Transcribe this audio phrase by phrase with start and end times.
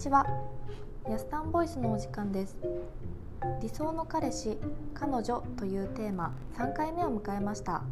[0.00, 0.26] ちは。
[1.10, 2.56] ヤスタンボイスのお時間です。
[3.60, 4.56] 理想の彼氏
[4.94, 7.82] 彼女というテーマ3回目を迎えました。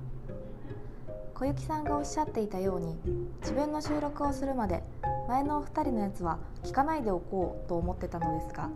[1.34, 2.96] 小雪さんがおっしゃっていたように
[3.42, 4.82] 自分の収録をするまで
[5.28, 8.70] 前のお二人のやつは聞かないでおこうと思ってたのですが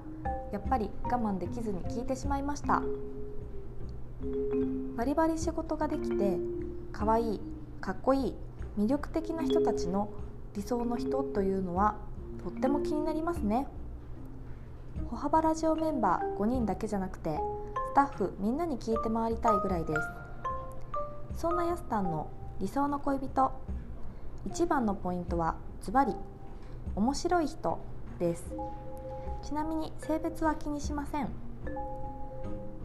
[0.53, 2.83] やっぱり我慢できずに聞いてしまいました。
[4.95, 6.37] バリバリ仕事ができて
[6.93, 7.41] 可愛い
[7.81, 8.35] かっこいい
[8.79, 10.11] 魅力的な人たちの
[10.55, 12.12] 理想の人というのは
[12.43, 13.67] とっても気になりますね。
[15.09, 17.39] 歩幅ラジオメンバー5人だけじゃなくて
[17.93, 20.01] スタッフみんなに聞いて回りたいぐらいです。
[21.37, 22.29] そんなヤスタンの
[22.61, 23.53] 理想の恋人
[24.47, 26.15] 一番のポイントはズバリ
[26.97, 27.79] 面白い人
[28.19, 28.45] です。
[29.43, 31.29] ちなみに性別は気にしません。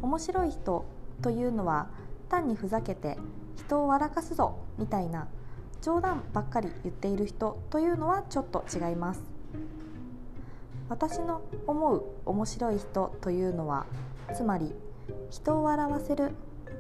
[0.02, 0.86] 面白い人
[1.22, 1.88] というのは
[2.30, 3.18] 単にふざけて
[3.56, 5.28] 人を笑かすぞみたいな
[5.82, 9.37] 冗談ばっかり言っている人というのはちょっと違います。
[10.90, 13.86] 私の思う面白い人というのは
[14.34, 14.74] つまり
[15.30, 16.32] 人を笑わせる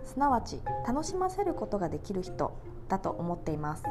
[0.05, 2.53] すなわち楽しませることができる人
[2.87, 3.83] だと思っています。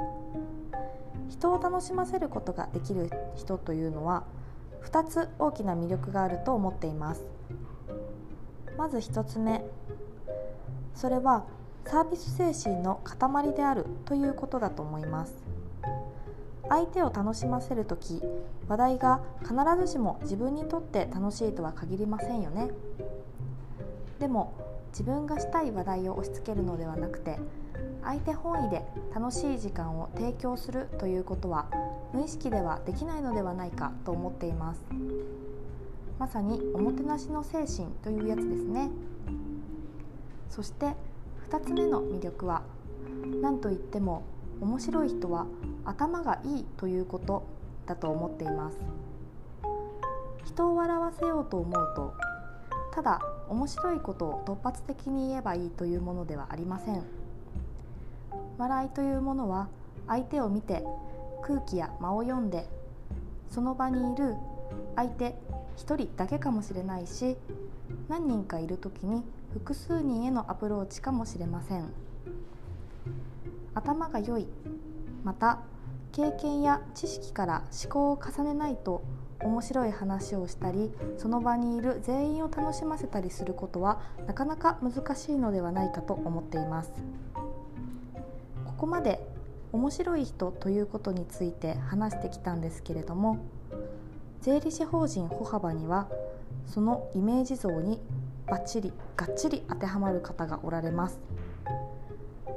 [1.29, 4.25] 人を楽しませることができる人というのは
[4.85, 7.23] 2つ大きな魅力があると思っています。
[8.79, 9.65] まず1つ目
[10.95, 11.45] それは
[11.85, 15.35] サービス精神の塊であるということだと思います。
[16.69, 18.21] 相手を楽しませる時
[18.69, 22.71] 話題が必ずしも自分にとって楽しいとは限りませんよね。
[24.19, 24.55] でも
[24.91, 27.39] 自分がしたい話題を押し付けるのではなくて
[28.03, 28.83] 相手本位で
[29.15, 31.67] 楽しい時間を提供するということは
[32.15, 34.81] 無意識ではできないのではないかと思っています。
[36.19, 38.91] まさにおもてなしの精神というやつですね。
[40.49, 40.95] そして
[41.51, 42.63] 2つ目の魅力は
[43.43, 44.23] 何といっても
[44.61, 45.47] 面白い人は
[45.85, 47.47] 頭がいいということ
[47.87, 48.79] だと思っています。
[50.45, 52.15] 人を笑わせようと思うと
[52.93, 57.05] ただ面白いことを突発的に言えばいいというものではありません。
[58.57, 59.69] 笑いというものは
[60.07, 60.83] 相手を見て
[61.43, 62.67] 空気や間を読んで
[63.51, 64.35] その場にいる
[64.97, 65.37] 相手
[65.77, 67.37] 1人だけかもしれないし
[68.09, 72.06] 何人かいる時に複数人へのアプローチかもしれません。
[73.77, 74.49] 頭が良い。
[75.23, 75.61] また
[76.13, 79.05] 経験や知識から思考を重ねないと
[79.41, 86.93] 面白い話をしたりその場にいる全員を楽しませたりすることはなかなか難しいのではないかと思っています。
[88.65, 89.27] ここまで
[89.73, 93.39] 面白い人ということについて話してきたんですけれども
[94.41, 96.09] 税理士法人歩幅には
[96.67, 98.01] そのイメージ像に
[98.47, 101.19] バッチリがっちり当てはまる方がおられます。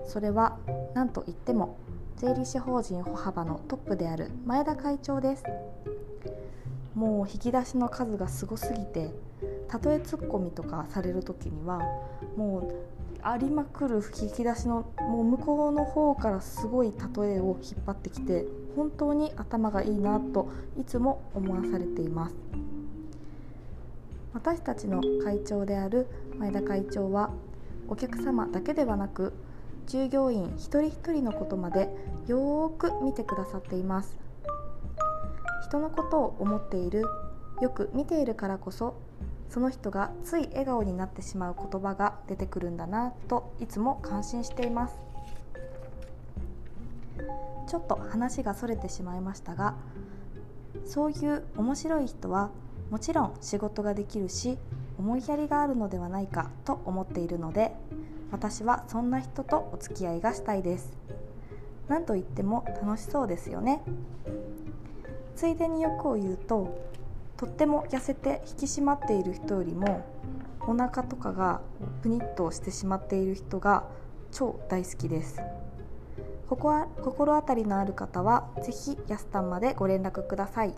[0.09, 0.57] それは
[0.95, 1.77] 何といっても
[2.17, 5.43] 税理士法人歩幅のトップである前田会長です。
[6.95, 9.13] もう引き出しの数がすごすぎて
[9.67, 11.79] たとえツッコミとかされる時には
[12.35, 12.75] もう
[13.21, 20.49] ありまくる引き出しのもう向こうの方からすごい例えを引っ張ってきて本当に頭がいいなと
[20.79, 22.35] いつも思わされています。
[24.33, 26.07] 私たちの会長である
[26.39, 27.29] 前田会長は
[27.87, 29.33] お客様だけではなく
[29.89, 31.89] 従業員一人一人のことまで
[32.27, 34.19] よーく見てくださっています。
[35.67, 37.05] 人のことを思っている
[37.59, 38.95] よく見ているからこそ
[39.49, 44.99] その人がつい笑顔になってしまう言葉が出てくるんだなといつも感心しています。
[47.67, 49.75] ちょっと話がそれてしまいましたが
[50.85, 52.51] そういう面白い人は
[52.91, 54.57] もちろん仕事ができるし
[54.99, 57.75] 思いやりがあるのではないかと思っているので
[58.31, 60.97] 私はそんな人とお付き合いがしたいです。
[61.87, 63.81] 何と言っても楽しそうですよね。
[65.35, 66.89] ついでに欲を言うと
[67.37, 70.05] とっても痩せて引き締まっている人よりも
[70.67, 71.61] お腹とかが
[72.01, 73.85] プニッとしてしまっている人が
[74.31, 75.41] 超大好きです。
[76.49, 80.73] ここは心当たりのある方は是非ヤスタンまでご連絡ください。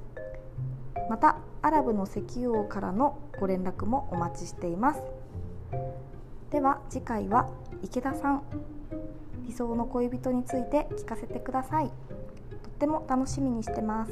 [1.10, 5.02] またアラブの石油王からのご連絡もお待ちしています。
[6.52, 7.50] では次回は
[7.82, 8.44] 池田さん
[9.48, 11.88] 理想の恋人について聞かせてください。
[11.88, 11.94] とっ
[12.78, 14.12] ても楽しみにしてます。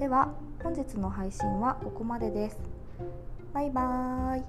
[0.00, 2.58] では本日の配信はここまでです。
[3.54, 4.40] バイバー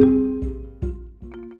[0.00, 0.03] イ。